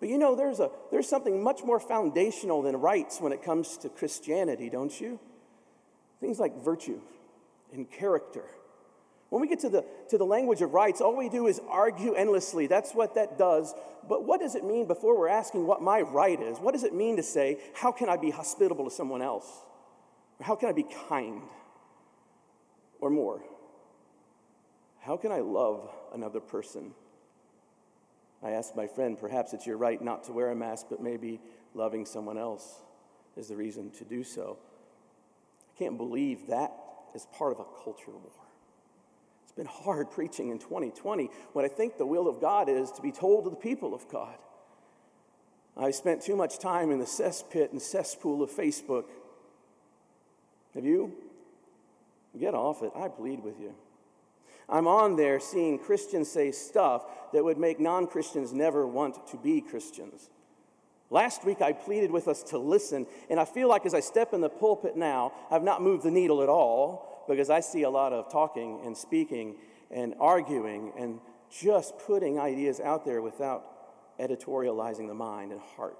But 0.00 0.08
you 0.08 0.18
know, 0.18 0.34
there's, 0.34 0.60
a, 0.60 0.70
there's 0.90 1.08
something 1.08 1.42
much 1.42 1.62
more 1.64 1.80
foundational 1.80 2.62
than 2.62 2.76
rights 2.76 3.20
when 3.20 3.32
it 3.32 3.42
comes 3.42 3.76
to 3.78 3.88
Christianity, 3.88 4.68
don't 4.68 5.00
you? 5.00 5.18
Things 6.20 6.38
like 6.38 6.62
virtue 6.62 7.00
and 7.72 7.90
character. 7.90 8.44
When 9.30 9.40
we 9.40 9.48
get 9.48 9.60
to 9.60 9.68
the, 9.68 9.84
to 10.10 10.18
the 10.18 10.24
language 10.24 10.62
of 10.62 10.74
rights, 10.74 11.00
all 11.00 11.16
we 11.16 11.28
do 11.28 11.46
is 11.46 11.60
argue 11.68 12.14
endlessly. 12.14 12.66
That's 12.66 12.92
what 12.92 13.16
that 13.16 13.38
does. 13.38 13.74
But 14.08 14.24
what 14.24 14.40
does 14.40 14.54
it 14.54 14.64
mean 14.64 14.86
before 14.86 15.18
we're 15.18 15.28
asking 15.28 15.66
what 15.66 15.82
my 15.82 16.02
right 16.02 16.40
is? 16.40 16.58
What 16.58 16.72
does 16.72 16.84
it 16.84 16.94
mean 16.94 17.16
to 17.16 17.22
say, 17.22 17.58
how 17.74 17.90
can 17.90 18.08
I 18.08 18.16
be 18.16 18.30
hospitable 18.30 18.84
to 18.84 18.90
someone 18.90 19.22
else? 19.22 19.48
Or 20.38 20.46
how 20.46 20.54
can 20.54 20.68
I 20.68 20.72
be 20.72 20.86
kind? 21.08 21.42
Or 23.00 23.10
more? 23.10 23.42
How 25.00 25.16
can 25.16 25.32
I 25.32 25.40
love 25.40 25.90
another 26.12 26.40
person? 26.40 26.92
I 28.44 28.50
asked 28.50 28.76
my 28.76 28.86
friend, 28.86 29.18
perhaps 29.18 29.54
it's 29.54 29.66
your 29.66 29.78
right 29.78 30.00
not 30.00 30.24
to 30.24 30.32
wear 30.32 30.50
a 30.50 30.54
mask, 30.54 30.86
but 30.90 31.02
maybe 31.02 31.40
loving 31.72 32.04
someone 32.04 32.36
else 32.36 32.82
is 33.36 33.48
the 33.48 33.56
reason 33.56 33.90
to 33.92 34.04
do 34.04 34.22
so. 34.22 34.58
I 35.74 35.78
can't 35.78 35.96
believe 35.96 36.48
that 36.48 36.72
is 37.14 37.26
part 37.32 37.52
of 37.52 37.60
a 37.60 37.64
culture 37.82 38.10
war. 38.10 38.30
It's 39.44 39.52
been 39.52 39.66
hard 39.66 40.10
preaching 40.12 40.50
in 40.50 40.58
2020 40.58 41.30
when 41.54 41.64
I 41.64 41.68
think 41.68 41.96
the 41.96 42.06
will 42.06 42.28
of 42.28 42.40
God 42.40 42.68
is 42.68 42.92
to 42.92 43.02
be 43.02 43.12
told 43.12 43.44
to 43.44 43.50
the 43.50 43.56
people 43.56 43.94
of 43.94 44.08
God. 44.10 44.36
I 45.76 45.90
spent 45.90 46.22
too 46.22 46.36
much 46.36 46.58
time 46.58 46.90
in 46.90 46.98
the 46.98 47.04
cesspit 47.04 47.72
and 47.72 47.82
cesspool 47.82 48.42
of 48.42 48.50
Facebook. 48.50 49.06
Have 50.74 50.84
you? 50.84 51.12
Get 52.38 52.54
off 52.54 52.82
it. 52.82 52.92
I 52.94 53.08
plead 53.08 53.42
with 53.42 53.58
you. 53.58 53.74
I'm 54.68 54.86
on 54.86 55.16
there 55.16 55.40
seeing 55.40 55.78
Christians 55.78 56.30
say 56.30 56.50
stuff 56.50 57.04
that 57.32 57.44
would 57.44 57.58
make 57.58 57.80
non 57.80 58.06
Christians 58.06 58.52
never 58.52 58.86
want 58.86 59.26
to 59.28 59.36
be 59.36 59.60
Christians. 59.60 60.30
Last 61.10 61.44
week, 61.44 61.60
I 61.60 61.72
pleaded 61.72 62.10
with 62.10 62.28
us 62.28 62.42
to 62.44 62.58
listen, 62.58 63.06
and 63.28 63.38
I 63.38 63.44
feel 63.44 63.68
like 63.68 63.86
as 63.86 63.94
I 63.94 64.00
step 64.00 64.32
in 64.32 64.40
the 64.40 64.48
pulpit 64.48 64.96
now, 64.96 65.32
I've 65.50 65.62
not 65.62 65.82
moved 65.82 66.02
the 66.02 66.10
needle 66.10 66.42
at 66.42 66.48
all 66.48 67.24
because 67.28 67.50
I 67.50 67.60
see 67.60 67.82
a 67.82 67.90
lot 67.90 68.12
of 68.12 68.32
talking 68.32 68.80
and 68.84 68.96
speaking 68.96 69.56
and 69.90 70.14
arguing 70.18 70.92
and 70.98 71.20
just 71.50 71.98
putting 71.98 72.38
ideas 72.38 72.80
out 72.80 73.04
there 73.04 73.22
without 73.22 74.18
editorializing 74.18 75.06
the 75.06 75.14
mind 75.14 75.52
and 75.52 75.60
heart. 75.60 75.98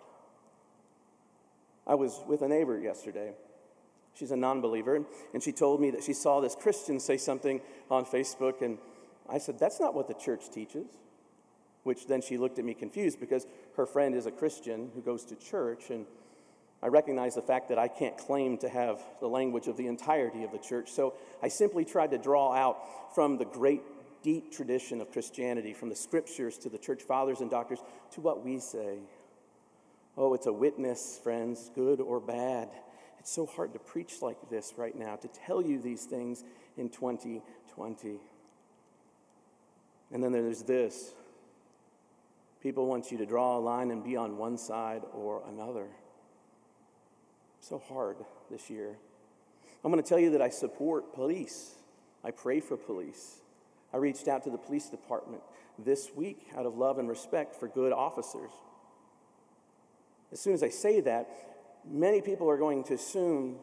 I 1.87 1.94
was 1.94 2.21
with 2.26 2.42
a 2.42 2.49
neighbor 2.49 2.78
yesterday 2.78 3.35
She's 4.14 4.30
a 4.30 4.37
non 4.37 4.61
believer. 4.61 5.04
And 5.33 5.42
she 5.42 5.52
told 5.52 5.80
me 5.80 5.90
that 5.90 6.02
she 6.02 6.12
saw 6.12 6.40
this 6.40 6.54
Christian 6.54 7.00
say 7.00 7.16
something 7.16 7.61
on 7.90 8.04
Facebook. 8.04 8.62
And 8.62 8.78
I 9.28 9.38
said, 9.38 9.59
That's 9.59 9.80
not 9.80 9.94
what 9.94 10.09
the 10.09 10.14
church 10.14 10.50
teaches. 10.50 10.87
Which 11.83 12.06
then 12.06 12.23
she 12.23 12.38
looked 12.38 12.59
at 12.59 12.64
me 12.64 12.75
confused 12.75 13.21
because 13.21 13.47
her 13.76 13.85
friend 13.85 14.14
is 14.14 14.26
a 14.26 14.30
Christian 14.30 14.90
who 14.94 15.02
goes 15.02 15.25
to 15.26 15.37
church. 15.37 15.90
And 15.90 16.06
I 16.83 16.87
recognize 16.88 17.35
the 17.35 17.42
fact 17.42 17.68
that 17.71 17.78
I 17.78 17.88
can't 17.88 18.16
claim 18.16 18.59
to 18.59 18.68
have 18.68 19.02
the 19.21 19.26
language 19.28 19.66
of 19.66 19.76
the 19.76 19.87
entirety 19.87 20.44
of 20.44 20.52
the 20.52 20.59
church. 20.59 20.90
So 20.90 21.14
I 21.42 21.49
simply 21.49 21.85
tried 21.85 22.11
to 22.12 22.18
draw 22.18 22.52
out 22.52 23.14
from 23.14 23.37
the 23.37 23.44
great, 23.44 23.83
deep 24.23 24.52
tradition 24.52 25.00
of 25.00 25.11
Christianity, 25.12 25.75
from 25.75 25.88
the 25.88 25.97
scriptures 25.97 26.56
to 26.59 26.68
the 26.68 26.78
church 26.78 27.02
fathers 27.02 27.40
and 27.40 27.50
doctors, 27.50 27.80
to 28.12 28.21
what 28.21 28.44
we 28.44 28.61
say. 28.61 28.99
Oh, 30.16 30.35
it's 30.35 30.47
a 30.47 30.52
witness, 30.52 31.18
friends, 31.23 31.71
good 31.75 32.00
or 32.00 32.21
bad. 32.21 32.68
It's 33.25 33.33
so 33.33 33.47
hard 33.47 33.73
to 33.73 33.78
preach 33.78 34.21
like 34.21 34.37
this 34.50 34.75
right 34.76 34.95
now, 34.95 35.16
to 35.16 35.28
tell 35.28 35.62
you 35.62 35.81
these 35.81 36.04
things 36.04 36.45
in 36.76 36.90
2020. 36.90 38.21
And 40.12 40.23
then 40.23 40.31
there's 40.31 40.62
this 40.64 41.14
people 42.62 42.85
want 42.85 43.11
you 43.11 43.16
to 43.16 43.25
draw 43.25 43.57
a 43.57 43.61
line 43.61 43.90
and 43.90 44.04
be 44.04 44.14
on 44.14 44.37
one 44.37 44.59
side 44.59 45.00
or 45.14 45.43
another. 45.49 45.87
So 47.61 47.78
hard 47.78 48.19
this 48.50 48.69
year. 48.69 48.95
I'm 49.83 49.90
going 49.90 50.02
to 50.02 50.07
tell 50.07 50.19
you 50.19 50.33
that 50.33 50.43
I 50.43 50.50
support 50.50 51.14
police. 51.14 51.76
I 52.23 52.31
pray 52.31 52.61
for 52.61 52.76
police. 52.76 53.40
I 53.90 53.97
reached 53.97 54.28
out 54.28 54.45
to 54.45 54.50
the 54.50 54.59
police 54.59 54.90
department 54.90 55.40
this 55.78 56.11
week 56.14 56.47
out 56.54 56.66
of 56.66 56.76
love 56.76 56.99
and 56.99 57.09
respect 57.09 57.54
for 57.54 57.69
good 57.69 57.95
officers. 57.95 58.50
As 60.31 60.40
soon 60.40 60.52
as 60.52 60.62
I 60.62 60.69
say 60.69 61.00
that, 61.00 61.53
many 61.91 62.21
people 62.21 62.49
are 62.49 62.57
going 62.57 62.85
to 62.85 62.95
assume 62.95 63.57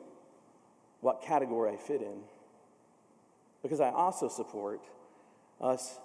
what 1.02 1.22
category 1.22 1.74
I 1.74 1.78
fit 1.78 2.02
in. 2.02 2.22
Because 3.64 3.80
I 3.80 3.90
also 3.90 4.28
support 4.28 4.82
us 5.60 6.00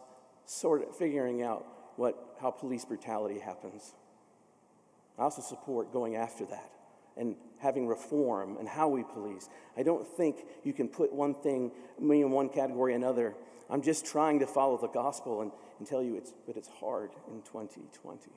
sort 0.44 0.86
of 0.86 0.96
figuring 0.96 1.42
out 1.42 1.66
what, 1.96 2.36
how 2.40 2.50
police 2.50 2.84
brutality 2.84 3.38
happens. 3.38 3.94
I 5.18 5.22
also 5.22 5.42
support 5.42 5.92
going 5.92 6.16
after 6.16 6.44
that 6.46 6.70
and 7.16 7.36
having 7.58 7.86
reform 7.86 8.58
and 8.58 8.68
how 8.68 8.88
we 8.88 9.02
police. 9.02 9.48
I 9.76 9.82
don't 9.82 10.06
think 10.06 10.44
you 10.64 10.72
can 10.72 10.88
put 10.88 11.12
one 11.12 11.34
thing, 11.34 11.72
me 11.98 12.20
in 12.20 12.30
one 12.30 12.50
category 12.50 12.94
another. 12.94 13.34
I'm 13.70 13.82
just 13.82 14.04
trying 14.04 14.40
to 14.40 14.46
follow 14.46 14.76
the 14.76 14.88
gospel 14.88 15.40
and, 15.40 15.50
and 15.78 15.88
tell 15.88 16.02
you 16.02 16.16
it's, 16.16 16.34
but 16.46 16.56
it's 16.56 16.68
hard 16.68 17.10
in 17.28 17.40
2020. 17.42 18.30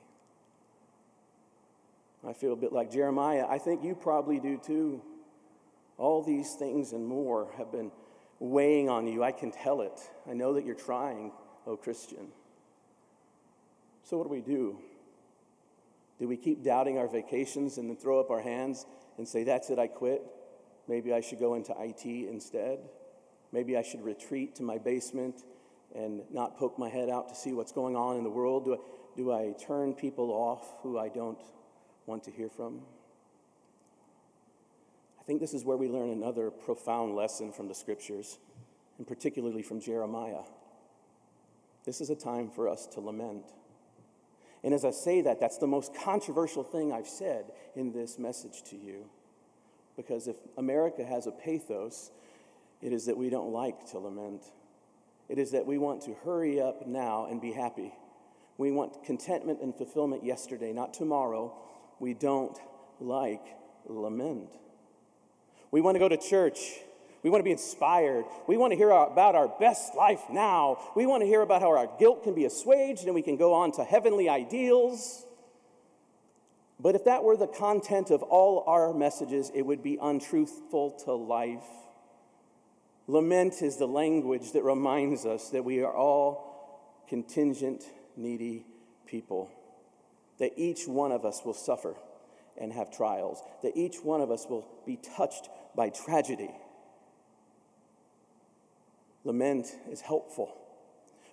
I 2.26 2.32
feel 2.32 2.52
a 2.52 2.56
bit 2.56 2.72
like 2.72 2.90
Jeremiah. 2.90 3.46
I 3.48 3.58
think 3.58 3.82
you 3.82 3.94
probably 3.94 4.38
do 4.38 4.58
too. 4.58 5.02
All 5.96 6.22
these 6.22 6.54
things 6.54 6.92
and 6.92 7.06
more 7.06 7.50
have 7.56 7.72
been 7.72 7.90
weighing 8.38 8.88
on 8.88 9.06
you. 9.06 9.22
I 9.22 9.32
can 9.32 9.50
tell 9.50 9.80
it. 9.80 10.00
I 10.28 10.34
know 10.34 10.54
that 10.54 10.64
you're 10.64 10.74
trying, 10.74 11.32
oh 11.66 11.76
Christian. 11.76 12.28
So, 14.02 14.18
what 14.18 14.24
do 14.24 14.30
we 14.30 14.40
do? 14.40 14.78
Do 16.18 16.28
we 16.28 16.36
keep 16.36 16.62
doubting 16.62 16.98
our 16.98 17.08
vacations 17.08 17.78
and 17.78 17.88
then 17.88 17.96
throw 17.96 18.20
up 18.20 18.30
our 18.30 18.42
hands 18.42 18.84
and 19.16 19.26
say, 19.26 19.44
That's 19.44 19.70
it, 19.70 19.78
I 19.78 19.86
quit? 19.86 20.22
Maybe 20.88 21.14
I 21.14 21.20
should 21.20 21.38
go 21.38 21.54
into 21.54 21.74
IT 21.78 22.04
instead? 22.04 22.80
Maybe 23.52 23.76
I 23.76 23.82
should 23.82 24.02
retreat 24.02 24.56
to 24.56 24.62
my 24.62 24.78
basement 24.78 25.44
and 25.94 26.22
not 26.30 26.56
poke 26.56 26.78
my 26.78 26.88
head 26.88 27.08
out 27.08 27.28
to 27.30 27.34
see 27.34 27.52
what's 27.52 27.72
going 27.72 27.96
on 27.96 28.16
in 28.16 28.24
the 28.24 28.30
world? 28.30 28.64
Do 28.64 28.74
I, 28.74 28.78
do 29.16 29.32
I 29.32 29.54
turn 29.64 29.94
people 29.94 30.30
off 30.30 30.74
who 30.82 30.98
I 30.98 31.08
don't 31.08 31.38
want 32.10 32.24
to 32.24 32.32
hear 32.32 32.48
from? 32.48 32.80
I 35.20 35.22
think 35.22 35.40
this 35.40 35.54
is 35.54 35.64
where 35.64 35.76
we 35.76 35.88
learn 35.88 36.10
another 36.10 36.50
profound 36.50 37.14
lesson 37.14 37.52
from 37.52 37.68
the 37.68 37.74
scriptures, 37.74 38.38
and 38.98 39.06
particularly 39.06 39.62
from 39.62 39.80
Jeremiah. 39.80 40.42
This 41.84 42.00
is 42.00 42.10
a 42.10 42.16
time 42.16 42.50
for 42.50 42.68
us 42.68 42.88
to 42.88 43.00
lament. 43.00 43.44
And 44.64 44.74
as 44.74 44.84
I 44.84 44.90
say 44.90 45.20
that, 45.22 45.38
that's 45.38 45.58
the 45.58 45.68
most 45.68 45.94
controversial 45.94 46.64
thing 46.64 46.92
I've 46.92 47.06
said 47.06 47.44
in 47.76 47.92
this 47.92 48.18
message 48.18 48.64
to 48.70 48.76
you. 48.76 49.08
Because 49.96 50.26
if 50.26 50.36
America 50.58 51.04
has 51.04 51.28
a 51.28 51.30
pathos, 51.30 52.10
it 52.82 52.92
is 52.92 53.06
that 53.06 53.16
we 53.16 53.30
don't 53.30 53.52
like 53.52 53.88
to 53.92 53.98
lament. 53.98 54.42
It 55.28 55.38
is 55.38 55.52
that 55.52 55.64
we 55.64 55.78
want 55.78 56.02
to 56.02 56.14
hurry 56.24 56.60
up 56.60 56.88
now 56.88 57.26
and 57.30 57.40
be 57.40 57.52
happy. 57.52 57.94
We 58.58 58.72
want 58.72 59.04
contentment 59.04 59.60
and 59.62 59.72
fulfillment 59.74 60.24
yesterday, 60.24 60.72
not 60.72 60.92
tomorrow. 60.92 61.56
We 62.00 62.14
don't 62.14 62.58
like 62.98 63.44
lament. 63.86 64.48
We 65.70 65.80
want 65.80 65.94
to 65.94 65.98
go 66.00 66.08
to 66.08 66.16
church. 66.16 66.58
We 67.22 67.30
want 67.30 67.40
to 67.40 67.44
be 67.44 67.52
inspired. 67.52 68.24
We 68.48 68.56
want 68.56 68.72
to 68.72 68.76
hear 68.76 68.90
about 68.90 69.34
our 69.34 69.48
best 69.48 69.94
life 69.94 70.22
now. 70.32 70.78
We 70.96 71.06
want 71.06 71.22
to 71.22 71.26
hear 71.26 71.42
about 71.42 71.60
how 71.60 71.76
our 71.76 71.88
guilt 71.98 72.24
can 72.24 72.34
be 72.34 72.46
assuaged 72.46 73.04
and 73.04 73.14
we 73.14 73.22
can 73.22 73.36
go 73.36 73.52
on 73.52 73.72
to 73.72 73.84
heavenly 73.84 74.28
ideals. 74.28 75.26
But 76.80 76.94
if 76.94 77.04
that 77.04 77.22
were 77.22 77.36
the 77.36 77.46
content 77.46 78.10
of 78.10 78.22
all 78.22 78.64
our 78.66 78.94
messages, 78.94 79.52
it 79.54 79.62
would 79.62 79.82
be 79.82 79.98
untruthful 80.00 80.92
to 81.04 81.12
life. 81.12 81.66
Lament 83.06 83.60
is 83.60 83.76
the 83.76 83.86
language 83.86 84.52
that 84.52 84.64
reminds 84.64 85.26
us 85.26 85.50
that 85.50 85.64
we 85.64 85.82
are 85.82 85.94
all 85.94 87.04
contingent, 87.08 87.84
needy 88.16 88.64
people, 89.04 89.50
that 90.40 90.52
each 90.56 90.88
one 90.88 91.12
of 91.12 91.24
us 91.24 91.42
will 91.44 91.54
suffer 91.54 91.94
and 92.58 92.72
have 92.72 92.90
trials, 92.90 93.42
that 93.62 93.76
each 93.76 93.98
one 94.02 94.20
of 94.20 94.30
us 94.30 94.46
will 94.48 94.66
be 94.84 94.96
touched 94.96 95.48
by 95.76 95.90
tragedy. 95.90 96.50
Lament 99.22 99.66
is 99.90 100.00
helpful 100.00 100.56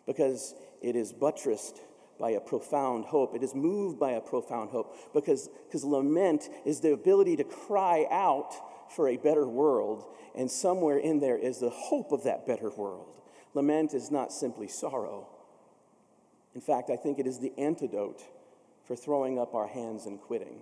because 0.05 0.53
it 0.81 0.95
is 0.95 1.11
buttressed 1.11 1.81
by 2.19 2.31
a 2.31 2.39
profound 2.39 3.05
hope. 3.05 3.33
It 3.33 3.43
is 3.43 3.55
moved 3.55 3.99
by 3.99 4.11
a 4.11 4.21
profound 4.21 4.71
hope 4.71 4.95
because, 5.13 5.49
lament 5.73 6.49
is 6.65 6.81
the 6.81 6.91
ability 6.91 7.37
to 7.37 7.43
cry 7.43 8.05
out 8.11 8.53
for 8.91 9.07
a 9.07 9.17
better 9.17 9.47
world, 9.47 10.05
and 10.35 10.49
somewhere 10.49 10.97
in 10.97 11.19
there 11.19 11.37
is 11.37 11.59
the 11.59 11.69
hope 11.69 12.11
of 12.11 12.23
that 12.23 12.45
better 12.45 12.69
world. 12.69 13.17
Lament 13.53 13.93
is 13.93 14.11
not 14.11 14.31
simply 14.31 14.67
sorrow. 14.67 15.27
In 16.55 16.61
fact, 16.61 16.89
I 16.89 16.95
think 16.95 17.19
it 17.19 17.27
is 17.27 17.39
the 17.39 17.53
antidote 17.57 18.23
for 18.87 18.95
throwing 18.95 19.37
up 19.37 19.53
our 19.53 19.67
hands 19.67 20.05
and 20.05 20.19
quitting. 20.19 20.61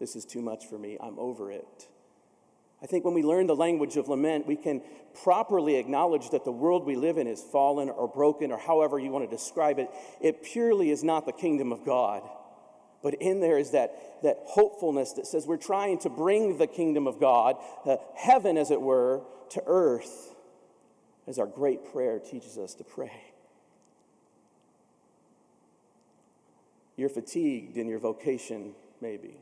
This 0.00 0.16
is 0.16 0.24
too 0.24 0.42
much 0.42 0.66
for 0.66 0.78
me, 0.78 0.98
I'm 1.00 1.18
over 1.18 1.50
it. 1.50 1.88
I 2.82 2.86
think 2.86 3.04
when 3.04 3.14
we 3.14 3.22
learn 3.22 3.46
the 3.46 3.54
language 3.54 3.96
of 3.96 4.08
lament, 4.08 4.46
we 4.46 4.56
can 4.56 4.82
properly 5.22 5.76
acknowledge 5.76 6.30
that 6.30 6.44
the 6.44 6.50
world 6.50 6.84
we 6.84 6.96
live 6.96 7.16
in 7.16 7.28
is 7.28 7.40
fallen 7.40 7.88
or 7.88 8.08
broken 8.08 8.50
or 8.50 8.58
however 8.58 8.98
you 8.98 9.10
want 9.10 9.28
to 9.28 9.36
describe 9.36 9.78
it. 9.78 9.88
It 10.20 10.42
purely 10.42 10.90
is 10.90 11.04
not 11.04 11.24
the 11.24 11.32
kingdom 11.32 11.70
of 11.70 11.84
God. 11.84 12.22
But 13.00 13.14
in 13.14 13.40
there 13.40 13.56
is 13.56 13.70
that, 13.70 14.22
that 14.24 14.38
hopefulness 14.44 15.12
that 15.12 15.28
says 15.28 15.46
we're 15.46 15.56
trying 15.58 15.98
to 16.00 16.10
bring 16.10 16.58
the 16.58 16.66
kingdom 16.66 17.06
of 17.06 17.20
God, 17.20 17.56
heaven 18.16 18.56
as 18.56 18.72
it 18.72 18.80
were, 18.80 19.22
to 19.50 19.62
earth, 19.66 20.34
as 21.28 21.38
our 21.38 21.46
great 21.46 21.92
prayer 21.92 22.18
teaches 22.18 22.58
us 22.58 22.74
to 22.74 22.84
pray. 22.84 23.31
You're 27.02 27.08
fatigued 27.08 27.78
in 27.78 27.88
your 27.88 27.98
vocation, 27.98 28.76
maybe. 29.00 29.36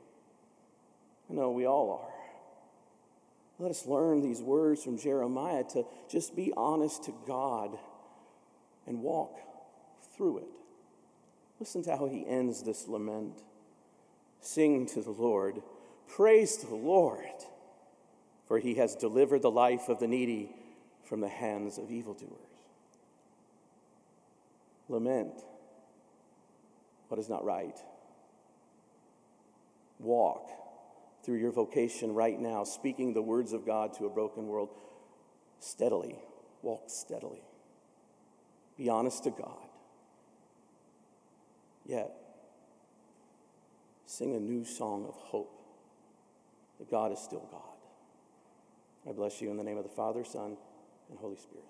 I 1.29 1.35
know 1.35 1.51
we 1.51 1.67
all 1.67 1.91
are. 1.91 3.63
Let 3.63 3.71
us 3.71 3.85
learn 3.85 4.23
these 4.23 4.41
words 4.41 4.83
from 4.83 4.97
Jeremiah 4.97 5.65
to 5.75 5.85
just 6.09 6.35
be 6.35 6.55
honest 6.57 7.05
to 7.05 7.15
God 7.27 7.77
and 8.87 9.03
walk 9.03 9.37
through 10.17 10.39
it. 10.39 10.49
Listen 11.59 11.83
to 11.83 11.99
how 11.99 12.07
he 12.07 12.27
ends 12.27 12.63
this 12.63 12.89
lament. 12.89 13.43
Sing 14.41 14.87
to 14.95 15.03
the 15.03 15.11
Lord, 15.11 15.61
praise 16.09 16.57
the 16.57 16.75
Lord, 16.75 17.45
for 18.49 18.59
he 18.59 18.77
has 18.77 18.95
delivered 18.95 19.43
the 19.43 19.51
life 19.51 19.91
of 19.91 20.01
the 20.01 20.09
needy 20.09 20.49
from 21.05 21.21
the 21.21 21.29
hands 21.29 21.77
of 21.77 21.91
evildoers. 21.91 22.39
Lament 24.89 25.45
what 27.11 27.19
is 27.19 27.29
not 27.29 27.45
right. 27.45 27.77
Walk 29.99 30.49
through 31.25 31.39
your 31.39 31.51
vocation 31.51 32.15
right 32.15 32.39
now, 32.39 32.63
speaking 32.63 33.13
the 33.13 33.21
words 33.21 33.53
of 33.53 33.67
God 33.67 33.93
to 33.95 34.07
a 34.07 34.09
broken 34.09 34.47
world 34.47 34.71
steadily. 35.59 36.15
Walk 36.63 36.85
steadily. 36.87 37.43
Be 38.79 38.89
honest 38.89 39.25
to 39.25 39.31
God. 39.31 39.67
Yet, 41.85 42.13
sing 44.07 44.37
a 44.37 44.41
new 44.41 44.65
song 44.65 45.05
of 45.09 45.17
hope 45.17 45.53
that 46.79 46.89
God 46.89 47.11
is 47.11 47.19
still 47.19 47.49
God. 47.51 49.11
I 49.11 49.13
bless 49.13 49.43
you 49.43 49.51
in 49.51 49.57
the 49.57 49.65
name 49.65 49.79
of 49.79 49.83
the 49.83 49.91
Father, 49.91 50.25
Son, 50.25 50.57
and 51.09 51.19
Holy 51.19 51.37
Spirit. 51.37 51.70